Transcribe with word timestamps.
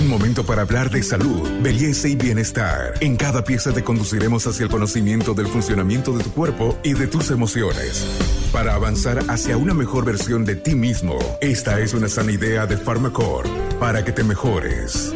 Un 0.00 0.08
momento 0.08 0.46
para 0.46 0.62
hablar 0.62 0.88
de 0.88 1.02
salud, 1.02 1.46
belleza 1.60 2.08
y 2.08 2.16
bienestar. 2.16 2.94
En 3.00 3.16
cada 3.16 3.44
pieza 3.44 3.70
te 3.70 3.84
conduciremos 3.84 4.46
hacia 4.46 4.64
el 4.64 4.70
conocimiento 4.70 5.34
del 5.34 5.46
funcionamiento 5.46 6.16
de 6.16 6.24
tu 6.24 6.32
cuerpo 6.32 6.78
y 6.82 6.94
de 6.94 7.06
tus 7.06 7.30
emociones. 7.30 8.06
Para 8.50 8.74
avanzar 8.74 9.18
hacia 9.28 9.58
una 9.58 9.74
mejor 9.74 10.06
versión 10.06 10.46
de 10.46 10.56
ti 10.56 10.74
mismo, 10.74 11.18
esta 11.42 11.80
es 11.80 11.92
una 11.92 12.08
sana 12.08 12.32
idea 12.32 12.64
de 12.64 12.78
Pharmacore 12.78 13.50
para 13.78 14.02
que 14.02 14.12
te 14.12 14.24
mejores. 14.24 15.12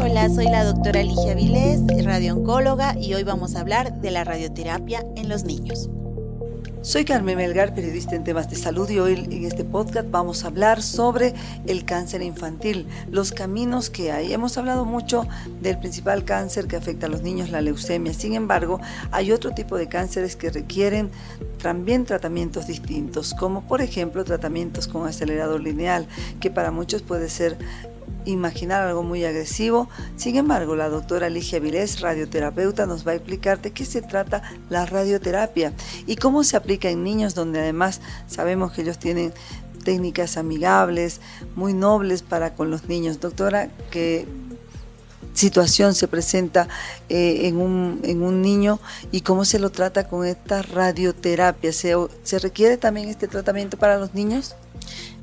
Hola, 0.00 0.28
soy 0.28 0.44
la 0.44 0.62
doctora 0.62 1.02
Ligia 1.02 1.34
Vilés, 1.34 1.80
radiooncóloga, 2.04 2.96
y 2.96 3.14
hoy 3.14 3.24
vamos 3.24 3.56
a 3.56 3.62
hablar 3.62 4.00
de 4.00 4.12
la 4.12 4.22
radioterapia 4.22 5.04
en 5.16 5.28
los 5.28 5.42
niños. 5.42 5.90
Soy 6.86 7.04
Carmen 7.04 7.36
Melgar, 7.36 7.74
periodista 7.74 8.14
en 8.14 8.22
temas 8.22 8.48
de 8.48 8.54
salud 8.54 8.88
y 8.88 9.00
hoy 9.00 9.14
en 9.14 9.44
este 9.44 9.64
podcast 9.64 10.08
vamos 10.08 10.44
a 10.44 10.46
hablar 10.46 10.80
sobre 10.80 11.34
el 11.66 11.84
cáncer 11.84 12.22
infantil, 12.22 12.86
los 13.10 13.32
caminos 13.32 13.90
que 13.90 14.12
hay. 14.12 14.32
Hemos 14.32 14.56
hablado 14.56 14.84
mucho 14.84 15.26
del 15.60 15.80
principal 15.80 16.24
cáncer 16.24 16.68
que 16.68 16.76
afecta 16.76 17.06
a 17.06 17.08
los 17.08 17.22
niños, 17.22 17.50
la 17.50 17.60
leucemia. 17.60 18.14
Sin 18.14 18.34
embargo, 18.34 18.80
hay 19.10 19.32
otro 19.32 19.50
tipo 19.50 19.76
de 19.76 19.88
cánceres 19.88 20.36
que 20.36 20.48
requieren 20.48 21.10
también 21.60 22.04
tratamientos 22.04 22.68
distintos, 22.68 23.34
como 23.34 23.66
por 23.66 23.82
ejemplo 23.82 24.22
tratamientos 24.22 24.86
con 24.86 25.08
acelerador 25.08 25.60
lineal, 25.60 26.06
que 26.38 26.52
para 26.52 26.70
muchos 26.70 27.02
puede 27.02 27.28
ser 27.28 27.58
imaginar 28.26 28.82
algo 28.82 29.02
muy 29.02 29.24
agresivo. 29.24 29.88
Sin 30.16 30.36
embargo, 30.36 30.76
la 30.76 30.88
doctora 30.88 31.30
Ligia 31.30 31.60
Vilés, 31.60 32.00
radioterapeuta, 32.00 32.86
nos 32.86 33.06
va 33.06 33.12
a 33.12 33.14
explicar 33.14 33.62
de 33.62 33.72
qué 33.72 33.84
se 33.84 34.02
trata 34.02 34.42
la 34.68 34.84
radioterapia 34.86 35.72
y 36.06 36.16
cómo 36.16 36.44
se 36.44 36.56
aplica 36.56 36.90
en 36.90 37.04
niños 37.04 37.34
donde 37.34 37.60
además 37.60 38.00
sabemos 38.26 38.72
que 38.72 38.82
ellos 38.82 38.98
tienen 38.98 39.32
técnicas 39.84 40.36
amigables, 40.36 41.20
muy 41.54 41.72
nobles 41.72 42.22
para 42.22 42.54
con 42.54 42.70
los 42.70 42.88
niños. 42.88 43.20
Doctora, 43.20 43.70
¿qué 43.90 44.26
situación 45.32 45.94
se 45.94 46.08
presenta 46.08 46.66
eh, 47.08 47.46
en, 47.46 47.58
un, 47.58 48.00
en, 48.02 48.22
un, 48.22 48.42
niño 48.42 48.80
y 49.12 49.20
cómo 49.20 49.44
se 49.44 49.58
lo 49.58 49.70
trata 49.70 50.08
con 50.08 50.26
esta 50.26 50.62
radioterapia? 50.62 51.72
¿Se, 51.72 51.94
¿Se 52.24 52.38
requiere 52.38 52.78
también 52.78 53.08
este 53.08 53.28
tratamiento 53.28 53.76
para 53.76 53.98
los 53.98 54.14
niños? 54.14 54.56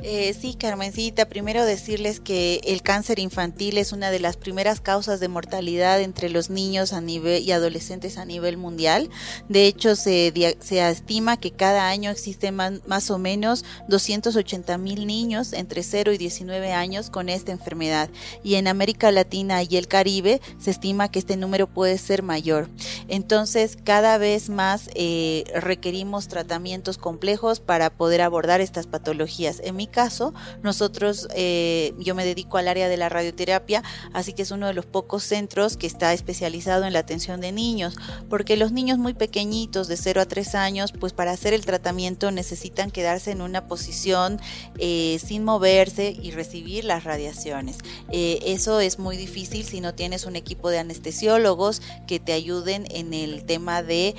Eh, 0.02 0.36
sí, 0.40 0.56
Carmencita, 0.56 1.26
primero 1.30 1.66
decirles 1.66 2.20
que 2.20 2.60
el 2.66 2.82
cáncer 2.82 3.20
infantil 3.20 3.78
es 3.78 3.94
una 3.94 4.12
de 4.12 4.20
las 4.20 4.36
primeras 4.36 4.82
causas 4.82 5.20
de 5.20 5.28
mortalidad 5.30 6.02
entre 6.02 6.30
los 6.30 6.50
niños 6.50 6.92
a 6.92 7.00
nivel 7.00 7.42
y 7.42 7.52
adolescentes 7.52 8.18
a 8.18 8.26
nivel 8.26 8.58
mundial. 8.58 9.10
De 9.48 9.66
hecho, 9.66 9.96
se, 9.96 10.34
se 10.60 10.90
estima 10.90 11.38
que 11.38 11.52
cada 11.52 11.88
año 11.88 12.12
existen 12.12 12.56
más, 12.56 13.10
o 13.10 13.18
menos 13.18 13.64
280 13.88 14.78
mil 14.78 15.08
niños 15.08 15.54
entre 15.54 15.84
0 15.84 16.12
y 16.14 16.18
19 16.18 16.74
años 16.74 17.10
con 17.10 17.30
esta 17.30 17.52
enfermedad. 17.52 18.10
Y 18.44 18.56
en 18.56 18.68
América 18.68 19.12
Latina 19.12 19.64
y 19.64 19.78
el 19.78 19.88
Caribe 19.88 20.42
se 20.60 20.72
estima 20.72 21.10
que 21.10 21.20
este 21.20 21.38
número 21.38 21.68
puede 21.68 21.98
ser 21.98 22.24
mayor. 22.24 22.70
Entonces, 23.08 23.78
cada 23.84 24.18
vez 24.18 24.50
más 24.50 24.90
eh, 24.96 25.46
requerimos 25.56 26.28
tratamientos 26.28 26.98
complejos 26.98 27.60
para 27.60 27.90
poder 27.90 28.22
abordar 28.22 28.62
estas 28.62 28.88
patologías. 28.88 29.53
En 29.64 29.76
mi 29.76 29.88
caso, 29.88 30.34
nosotros, 30.62 31.28
eh, 31.36 31.94
yo 32.00 32.16
me 32.16 32.26
dedico 32.26 32.58
al 32.58 32.68
área 32.68 32.88
de 32.88 32.98
la 32.98 33.10
radioterapia, 33.10 33.84
así 34.14 34.34
que 34.34 34.42
es 34.42 34.52
uno 34.52 34.68
de 34.68 34.74
los 34.74 34.86
pocos 34.86 35.24
centros 35.24 35.78
que 35.78 35.88
está 35.88 36.14
especializado 36.14 36.86
en 36.86 36.94
la 36.94 37.00
atención 37.00 37.42
de 37.42 37.52
niños, 37.52 37.96
porque 38.30 38.58
los 38.58 38.72
niños 38.72 38.98
muy 38.98 39.14
pequeñitos, 39.14 39.88
de 39.88 39.98
0 39.98 40.22
a 40.22 40.26
3 40.26 40.56
años, 40.56 40.92
pues 40.92 41.14
para 41.14 41.32
hacer 41.32 41.54
el 41.54 41.66
tratamiento 41.66 42.32
necesitan 42.32 42.92
quedarse 42.92 43.32
en 43.32 43.42
una 43.42 43.68
posición 43.68 44.40
eh, 44.78 45.20
sin 45.24 45.44
moverse 45.44 46.12
y 46.12 46.32
recibir 46.32 46.86
las 46.86 47.04
radiaciones. 47.04 47.78
Eh, 48.12 48.40
eso 48.46 48.80
es 48.80 49.00
muy 49.00 49.18
difícil 49.18 49.66
si 49.66 49.82
no 49.82 49.94
tienes 49.94 50.26
un 50.26 50.36
equipo 50.36 50.70
de 50.70 50.80
anestesiólogos 50.80 51.82
que 52.08 52.20
te 52.20 52.34
ayuden 52.34 52.88
en 52.90 53.14
el 53.14 53.46
tema 53.46 53.84
de 53.84 54.16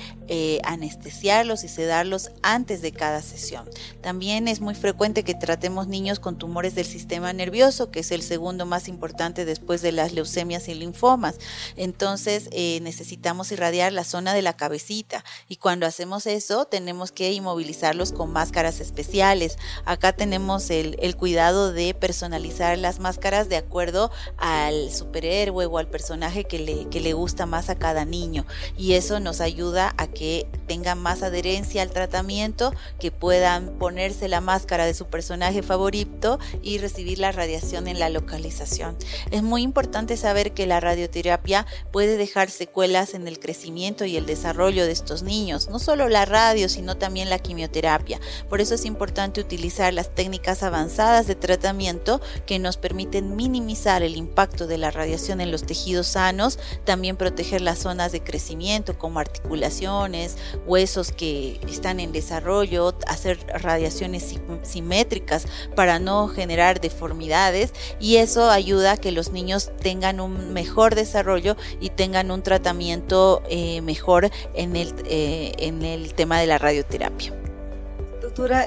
anestesiarlos 0.63 1.63
y 1.63 1.67
sedarlos 1.67 2.31
antes 2.41 2.81
de 2.81 2.91
cada 2.91 3.21
sesión. 3.21 3.69
También 4.01 4.47
es 4.47 4.61
muy 4.61 4.75
frecuente 4.75 5.23
que 5.25 5.33
traten 5.33 5.75
niños 5.83 6.19
con 6.19 6.37
tumores 6.37 6.75
del 6.75 6.85
sistema 6.85 7.33
nervioso, 7.33 7.91
que 7.91 7.99
es 7.99 8.11
el 8.11 8.21
segundo 8.21 8.65
más 8.65 8.87
importante 8.87 9.43
después 9.43 9.81
de 9.81 9.91
las 9.91 10.13
leucemias 10.13 10.69
y 10.69 10.73
linfomas. 10.73 11.35
Entonces 11.75 12.47
eh, 12.51 12.79
necesitamos 12.81 13.51
irradiar 13.51 13.91
la 13.91 14.05
zona 14.05 14.33
de 14.33 14.41
la 14.41 14.53
cabecita 14.53 15.25
y 15.49 15.57
cuando 15.57 15.85
hacemos 15.85 16.25
eso 16.27 16.65
tenemos 16.65 17.11
que 17.11 17.33
inmovilizarlos 17.33 18.13
con 18.13 18.31
máscaras 18.31 18.79
especiales. 18.79 19.57
Acá 19.83 20.13
tenemos 20.13 20.69
el, 20.69 20.97
el 21.01 21.17
cuidado 21.17 21.73
de 21.73 21.93
personalizar 21.93 22.77
las 22.77 22.99
máscaras 22.99 23.49
de 23.49 23.57
acuerdo 23.57 24.11
al 24.37 24.91
superhéroe 24.91 25.65
o 25.65 25.77
al 25.77 25.87
personaje 25.87 26.45
que 26.45 26.59
le, 26.59 26.87
que 26.89 27.01
le 27.01 27.13
gusta 27.13 27.45
más 27.45 27.69
a 27.69 27.75
cada 27.75 28.05
niño 28.05 28.45
y 28.77 28.93
eso 28.93 29.19
nos 29.19 29.41
ayuda 29.41 29.93
a 29.97 30.07
que 30.07 30.47
tengan 30.65 30.99
más 30.99 31.23
adherencia 31.23 31.81
al 31.81 31.91
tratamiento, 31.91 32.73
que 32.99 33.11
puedan 33.11 33.77
ponerse 33.77 34.27
la 34.27 34.41
máscara 34.41 34.85
de 34.85 34.93
su 34.93 35.07
personaje 35.07 35.61
favorito 35.63 36.39
y 36.61 36.77
recibir 36.77 37.19
la 37.19 37.31
radiación 37.31 37.87
en 37.87 37.99
la 37.99 38.09
localización. 38.09 38.97
Es 39.31 39.43
muy 39.43 39.61
importante 39.61 40.17
saber 40.17 40.53
que 40.53 40.67
la 40.67 40.79
radioterapia 40.79 41.65
puede 41.91 42.17
dejar 42.17 42.49
secuelas 42.49 43.13
en 43.13 43.27
el 43.27 43.39
crecimiento 43.39 44.05
y 44.05 44.17
el 44.17 44.25
desarrollo 44.25 44.85
de 44.85 44.91
estos 44.91 45.23
niños, 45.23 45.69
no 45.69 45.79
solo 45.79 46.09
la 46.09 46.25
radio, 46.25 46.69
sino 46.69 46.97
también 46.97 47.29
la 47.29 47.39
quimioterapia. 47.39 48.19
Por 48.49 48.61
eso 48.61 48.75
es 48.75 48.85
importante 48.85 49.41
utilizar 49.41 49.93
las 49.93 50.13
técnicas 50.13 50.63
avanzadas 50.63 51.27
de 51.27 51.35
tratamiento 51.35 52.21
que 52.45 52.59
nos 52.59 52.77
permiten 52.77 53.35
minimizar 53.35 54.03
el 54.03 54.15
impacto 54.15 54.67
de 54.67 54.77
la 54.77 54.91
radiación 54.91 55.41
en 55.41 55.51
los 55.51 55.63
tejidos 55.63 56.07
sanos, 56.07 56.59
también 56.83 57.17
proteger 57.17 57.61
las 57.61 57.79
zonas 57.79 58.11
de 58.11 58.23
crecimiento 58.23 58.97
como 58.97 59.19
articulaciones, 59.19 60.37
huesos 60.65 61.11
que 61.11 61.59
están 61.67 61.99
en 61.99 62.11
desarrollo, 62.11 62.95
hacer 63.07 63.39
radiaciones 63.61 64.35
simétricas 64.63 65.47
para 65.75 65.99
no 65.99 66.27
generar 66.27 66.81
deformidades 66.81 67.73
y 67.99 68.17
eso 68.17 68.49
ayuda 68.49 68.93
a 68.93 68.97
que 68.97 69.11
los 69.11 69.31
niños 69.31 69.71
tengan 69.81 70.19
un 70.19 70.53
mejor 70.53 70.95
desarrollo 70.95 71.55
y 71.79 71.89
tengan 71.89 72.31
un 72.31 72.41
tratamiento 72.41 73.43
eh, 73.49 73.81
mejor 73.81 74.29
en 74.53 74.75
el, 74.75 74.93
eh, 75.05 75.53
en 75.59 75.83
el 75.83 76.13
tema 76.13 76.39
de 76.39 76.47
la 76.47 76.57
radioterapia. 76.57 77.33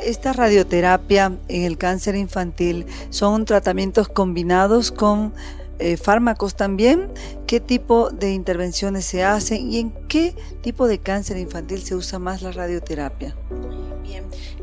Esta 0.03 0.33
radioterapia 0.33 1.37
en 1.49 1.65
el 1.65 1.77
cáncer 1.77 2.17
infantil 2.17 2.87
son 3.11 3.45
tratamientos 3.45 4.09
combinados 4.09 4.91
con 4.91 5.35
eh, 5.79 5.97
fármacos 5.97 6.57
también. 6.57 7.09
¿Qué 7.47 7.61
tipo 7.61 8.11
de 8.11 8.33
intervenciones 8.33 9.05
se 9.05 9.25
hacen 9.25 9.71
y 9.71 9.79
en 9.79 9.91
qué 10.09 10.35
tipo 10.61 10.87
de 10.87 10.99
cáncer 10.99 11.37
infantil 11.37 11.83
se 11.83 11.95
usa 11.95 12.19
más 12.19 12.43
la 12.43 12.53
radioterapia? 12.53 13.35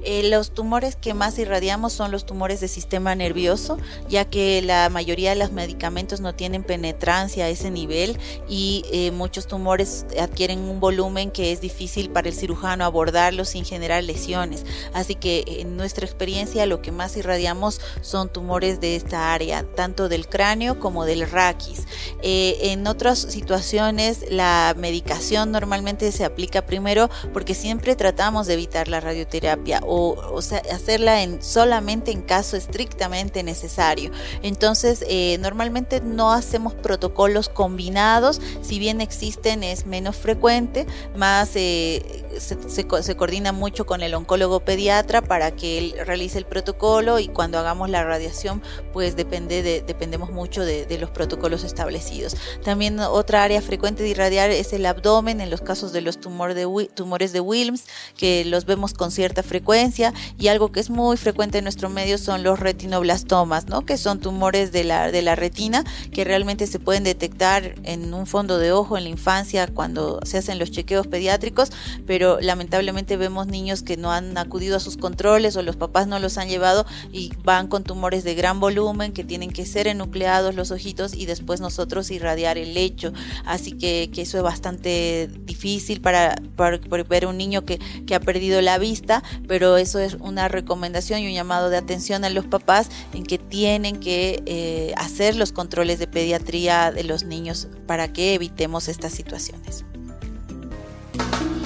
Eh, 0.03 0.29
los 0.29 0.51
tumores 0.51 0.95
que 0.95 1.13
más 1.13 1.38
irradiamos 1.39 1.91
son 1.91 2.11
los 2.11 2.25
tumores 2.25 2.59
de 2.59 2.67
sistema 2.67 3.16
nervioso, 3.16 3.78
ya 4.07 4.25
que 4.25 4.61
la 4.61 4.89
mayoría 4.89 5.31
de 5.31 5.35
los 5.35 5.51
medicamentos 5.51 6.22
no 6.22 6.35
tienen 6.35 6.63
penetrancia 6.63 7.45
a 7.45 7.50
ese 7.50 7.72
nivel 7.72 8.17
y 8.47 8.85
eh, 8.91 9.11
muchos 9.11 9.47
tumores 9.47 10.05
adquieren 10.19 10.59
un 10.59 10.79
volumen 10.79 11.31
que 11.31 11.51
es 11.51 11.59
difícil 11.59 12.11
para 12.11 12.29
el 12.29 12.35
cirujano 12.35 12.85
abordarlos 12.85 13.50
sin 13.50 13.66
generar 13.66 14.03
lesiones. 14.03 14.63
Así 14.94 15.16
que 15.16 15.44
en 15.59 15.75
nuestra 15.75 16.05
experiencia 16.05 16.66
lo 16.67 16.81
que 16.81 16.91
más 16.91 17.17
irradiamos 17.17 17.81
son 18.01 18.29
tumores 18.29 18.79
de 18.79 18.95
esta 18.95 19.34
área, 19.34 19.63
tanto 19.75 20.07
del 20.07 20.28
cráneo 20.28 20.79
como 20.79 21.05
del 21.05 21.29
raquis. 21.29 21.84
Eh, 22.22 22.57
en 22.72 22.85
otras 22.88 23.19
situaciones 23.19 24.25
la 24.29 24.75
medicación 24.78 25.51
normalmente 25.51 26.11
se 26.11 26.25
aplica 26.25 26.66
primero 26.66 27.09
porque 27.34 27.55
siempre 27.55 27.95
tratamos 27.95 28.45
de 28.47 28.53
evitar 28.53 28.88
la 28.88 29.00
radioterapia 29.00 29.34
terapia 29.40 29.81
o, 29.85 30.40
hacerla 30.40 31.22
en, 31.22 31.44
solamente 31.44 32.12
en 32.12 32.22
caso 32.22 32.56
estrictamente 32.56 33.44
necesario. 33.44 34.12
Entonces, 34.44 35.03
eh, 35.09 35.37
normalmente 35.41 35.99
no 35.99 36.32
hacemos 36.32 36.73
protocolos 36.73 37.49
combinados, 37.49 38.40
si 38.61 38.79
bien 38.79 39.02
existen 39.02 39.64
es 39.64 39.85
menos 39.85 40.16
frecuente, 40.16 40.87
más 41.17 41.52
eh, 41.55 42.23
se, 42.40 42.87
coordina 43.17 43.52
mucho 43.52 43.85
con 43.85 44.03
el 44.03 44.14
oncólogo 44.14 44.61
pediatra 44.61 45.22
para 45.22 45.52
que 45.52 45.78
él 45.78 45.96
realice 46.05 46.37
el 46.37 46.46
protocolo 46.46 47.20
y 47.20 47.28
cuando 47.28 47.59
hagamos 47.59 47.90
la 47.90 48.03
radiación, 48.05 48.61
pues 48.93 49.17
depende 49.17 49.64
de, 49.64 49.82
dependemos 49.82 50.32
mucho 50.32 50.64
de, 50.64 50.85
los 50.96 51.09
protocolos 51.09 51.66
establecidos. 51.66 52.37
También 52.64 53.02
otra 53.02 53.43
área 53.43 53.61
frecuente 53.61 54.02
de 54.02 54.09
irradiar 54.09 54.49
es 54.49 54.72
el 54.72 54.85
abdomen 54.85 55.41
en 55.41 55.49
los 55.49 55.59
casos 55.59 55.91
de 55.91 55.99
los 55.99 56.22
tumores 56.22 57.34
de 57.34 57.40
Wilms, 57.41 57.84
que 58.16 58.46
los 58.46 58.66
vemos 58.66 58.93
con 58.93 59.11
cierta 59.11 59.24
frecuencia 59.43 60.13
y 60.39 60.47
algo 60.47 60.72
que 60.72 60.79
es 60.79 60.89
muy 60.89 61.17
frecuente 61.17 61.59
en 61.59 61.63
nuestro 61.63 61.89
medio 61.89 62.17
son 62.17 62.43
los 62.43 62.59
retinoblastomas, 62.59 63.67
¿no? 63.67 63.85
que 63.85 63.97
son 63.97 64.19
tumores 64.19 64.72
de 64.72 64.83
la, 64.83 65.11
de 65.11 65.22
la 65.22 65.35
retina 65.35 65.83
que 66.11 66.23
realmente 66.23 66.67
se 66.67 66.79
pueden 66.79 67.03
detectar 67.03 67.75
en 67.83 68.13
un 68.13 68.25
fondo 68.25 68.57
de 68.57 68.72
ojo 68.72 68.97
en 68.97 69.03
la 69.03 69.09
infancia 69.09 69.67
cuando 69.67 70.19
se 70.23 70.37
hacen 70.37 70.59
los 70.59 70.72
chequeos 70.72 71.07
pediátricos, 71.07 71.69
pero 72.05 72.16
pero 72.16 72.39
lamentablemente 72.39 73.17
vemos 73.17 73.47
niños 73.47 73.83
que 73.83 73.97
no 73.97 74.09
han 74.09 74.37
acudido 74.37 74.77
a 74.77 74.79
sus 74.79 74.95
controles 74.95 75.57
o 75.57 75.61
los 75.61 75.75
papás 75.75 76.07
no 76.07 76.17
los 76.17 76.37
han 76.37 76.47
llevado 76.47 76.85
y 77.11 77.33
van 77.43 77.67
con 77.67 77.83
tumores 77.83 78.23
de 78.23 78.35
gran 78.35 78.61
volumen 78.61 79.11
que 79.11 79.25
tienen 79.25 79.51
que 79.51 79.66
ser 79.66 79.85
enucleados 79.87 80.55
los 80.55 80.72
ojitos 80.72 81.13
y 81.13 81.25
después 81.25 81.59
nosotros 81.59 82.09
irradiar 82.11 82.57
el 82.57 82.73
lecho. 82.73 83.11
Así 83.43 83.73
que, 83.73 84.09
que 84.13 84.22
eso 84.22 84.37
es 84.37 84.43
bastante 84.43 85.29
difícil 85.55 86.02
para, 86.02 86.35
para, 86.55 86.79
ver 87.07 87.25
un 87.25 87.37
niño 87.37 87.63
que, 87.66 87.79
que 88.05 88.16
ha 88.16 88.19
perdido 88.19 88.61
la 88.61 88.78
vista, 88.78 89.23
pero 89.47 89.78
eso 89.78 89.99
es 89.99 90.16
una 90.16 90.47
recomendación 90.47 91.22
y 91.22 91.28
un 91.28 91.34
llamado 91.34 91.69
de 91.69 91.78
atención 91.78 92.25
a 92.25 92.29
los 92.29 92.46
papás 92.46 92.90
en 93.13 93.23
que 93.23 93.37
tienen 93.37 93.99
que 93.99 94.43
eh, 94.46 94.93
hacer 94.97 95.35
los 95.35 95.52
controles 95.52 95.99
de 95.99 96.07
pediatría 96.07 96.91
de 96.91 97.03
los 97.03 97.23
niños 97.23 97.67
para 97.87 98.11
que 98.11 98.34
evitemos 98.34 98.87
estas 98.90 99.13
situaciones. 99.13 99.85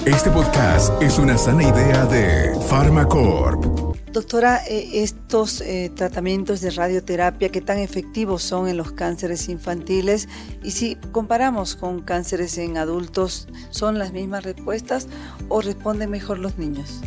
Este 0.06 0.30
podcast 0.30 1.02
es 1.02 1.18
una 1.18 1.36
sana 1.36 1.64
idea 1.64 2.06
de 2.06 2.56
Pharmacorp. 2.68 3.89
Doctora, 4.12 4.60
eh, 4.66 5.02
estos 5.04 5.60
eh, 5.60 5.88
tratamientos 5.94 6.60
de 6.60 6.70
radioterapia, 6.70 7.50
¿qué 7.50 7.60
tan 7.60 7.78
efectivos 7.78 8.42
son 8.42 8.66
en 8.66 8.76
los 8.76 8.90
cánceres 8.90 9.48
infantiles? 9.48 10.28
Y 10.64 10.72
si 10.72 10.96
comparamos 11.12 11.76
con 11.76 12.00
cánceres 12.00 12.58
en 12.58 12.76
adultos, 12.76 13.46
¿son 13.70 14.00
las 14.00 14.12
mismas 14.12 14.42
respuestas 14.42 15.06
o 15.48 15.60
responden 15.60 16.10
mejor 16.10 16.40
los 16.40 16.58
niños? 16.58 17.02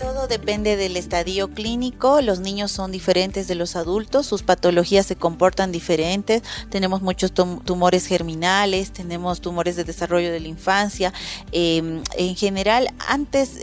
Todo 0.00 0.28
depende 0.28 0.78
del 0.78 0.96
estadio 0.96 1.48
clínico. 1.50 2.22
Los 2.22 2.40
niños 2.40 2.72
son 2.72 2.90
diferentes 2.90 3.48
de 3.48 3.54
los 3.54 3.76
adultos, 3.76 4.24
sus 4.24 4.42
patologías 4.42 5.04
se 5.04 5.14
comportan 5.14 5.72
diferentes. 5.72 6.42
Tenemos 6.70 7.02
muchos 7.02 7.32
tumores 7.34 8.06
germinales, 8.06 8.92
tenemos 8.92 9.42
tumores 9.42 9.76
de 9.76 9.84
desarrollo 9.84 10.32
de 10.32 10.40
la 10.40 10.48
infancia. 10.48 11.12
Em, 11.52 12.02
en 12.16 12.34
general, 12.34 12.88
antes 13.08 13.58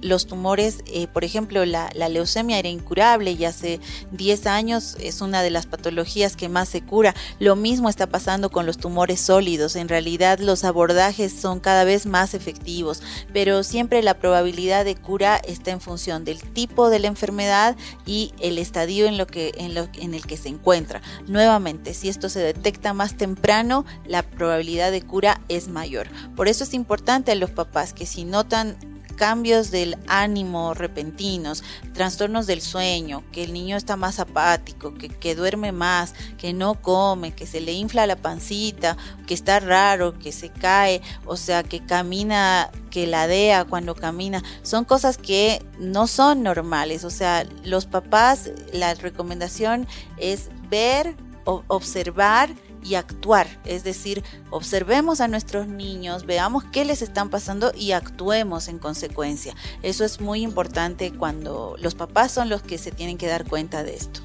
los 0.00 0.26
tumores, 0.26 0.78
eh, 0.86 1.06
por 1.06 1.22
ejemplo, 1.22 1.64
la, 1.64 1.88
la, 1.94 2.08
leucemia 2.08 2.58
era 2.58 2.68
incurable 2.68 3.30
y 3.30 3.44
hace 3.44 3.78
10 4.10 4.48
años 4.48 4.96
es 4.98 5.20
una 5.20 5.44
de 5.44 5.50
las 5.50 5.66
patologías 5.66 6.34
que 6.34 6.48
más 6.48 6.68
se 6.68 6.82
cura. 6.82 7.14
Lo 7.38 7.54
mismo 7.54 7.88
está 7.88 8.08
pasando 8.08 8.50
con 8.50 8.66
los 8.66 8.78
tumores 8.78 9.20
sólidos. 9.20 9.76
En 9.76 9.88
realidad, 9.88 10.40
los 10.40 10.64
abordajes 10.64 11.32
son 11.32 11.60
cada 11.60 11.84
vez 11.84 12.06
más 12.06 12.34
efectivos, 12.34 13.02
pero 13.32 13.62
siempre 13.62 14.02
la 14.02 14.14
probabilidad 14.14 14.84
de 14.84 14.96
cura 14.96 15.36
está 15.36 15.75
en 15.76 15.80
función 15.80 16.24
del 16.24 16.42
tipo 16.42 16.90
de 16.90 16.98
la 16.98 17.06
enfermedad 17.06 17.76
y 18.04 18.32
el 18.40 18.58
estadio 18.58 19.06
en, 19.06 19.16
lo 19.16 19.26
que, 19.26 19.52
en, 19.56 19.74
lo, 19.74 19.88
en 19.94 20.14
el 20.14 20.26
que 20.26 20.36
se 20.36 20.48
encuentra. 20.48 21.00
Nuevamente, 21.26 21.94
si 21.94 22.08
esto 22.08 22.28
se 22.28 22.40
detecta 22.40 22.92
más 22.92 23.16
temprano, 23.16 23.84
la 24.06 24.22
probabilidad 24.22 24.90
de 24.90 25.02
cura 25.02 25.40
es 25.48 25.68
mayor. 25.68 26.08
Por 26.34 26.48
eso 26.48 26.64
es 26.64 26.74
importante 26.74 27.32
a 27.32 27.36
los 27.36 27.50
papás 27.50 27.92
que 27.92 28.06
si 28.06 28.24
notan 28.24 28.76
cambios 29.16 29.70
del 29.70 29.96
ánimo 30.06 30.74
repentinos, 30.74 31.64
trastornos 31.92 32.46
del 32.46 32.60
sueño, 32.60 33.24
que 33.32 33.42
el 33.42 33.52
niño 33.52 33.76
está 33.76 33.96
más 33.96 34.20
apático, 34.20 34.94
que, 34.94 35.34
duerme 35.34 35.72
más, 35.72 36.14
que 36.38 36.52
no 36.52 36.80
come, 36.80 37.34
que 37.34 37.46
se 37.46 37.60
le 37.60 37.72
infla 37.72 38.06
la 38.06 38.16
pancita, 38.16 38.96
que 39.26 39.34
está 39.34 39.58
raro, 39.58 40.18
que 40.18 40.32
se 40.32 40.50
cae, 40.50 41.02
o 41.24 41.36
sea, 41.36 41.62
que 41.62 41.84
camina, 41.84 42.70
que 42.90 43.06
ladea 43.06 43.64
cuando 43.64 43.94
camina, 43.94 44.42
son 44.62 44.84
cosas 44.84 45.18
que 45.18 45.64
no 45.78 46.06
son 46.06 46.42
normales, 46.42 47.04
o 47.04 47.10
sea, 47.10 47.44
los 47.64 47.86
papás, 47.86 48.50
la 48.72 48.94
recomendación 48.94 49.86
es 50.18 50.50
ver, 50.68 51.16
observar, 51.44 52.54
y 52.86 52.94
actuar. 52.94 53.46
Es 53.64 53.84
decir, 53.84 54.22
observemos 54.50 55.20
a 55.20 55.28
nuestros 55.28 55.66
niños, 55.66 56.24
veamos 56.24 56.64
qué 56.64 56.84
les 56.84 57.02
están 57.02 57.30
pasando 57.30 57.72
y 57.74 57.92
actuemos 57.92 58.68
en 58.68 58.78
consecuencia. 58.78 59.54
Eso 59.82 60.04
es 60.04 60.20
muy 60.20 60.42
importante 60.42 61.12
cuando 61.12 61.76
los 61.78 61.94
papás 61.94 62.32
son 62.32 62.48
los 62.48 62.62
que 62.62 62.78
se 62.78 62.92
tienen 62.92 63.18
que 63.18 63.26
dar 63.26 63.44
cuenta 63.46 63.82
de 63.82 63.96
esto. 63.96 64.20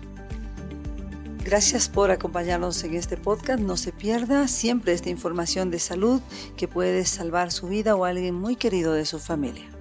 Gracias 1.43 1.89
por 1.89 2.11
acompañarnos 2.11 2.83
en 2.83 2.93
este 2.93 3.17
podcast. 3.17 3.59
No 3.59 3.75
se 3.75 3.91
pierda 3.91 4.47
siempre 4.47 4.93
esta 4.93 5.09
información 5.09 5.71
de 5.71 5.79
salud 5.79 6.21
que 6.55 6.67
puede 6.67 7.03
salvar 7.05 7.51
su 7.51 7.67
vida 7.67 7.95
o 7.95 8.05
a 8.05 8.09
alguien 8.09 8.35
muy 8.35 8.55
querido 8.55 8.93
de 8.93 9.05
su 9.05 9.17
familia. 9.17 9.81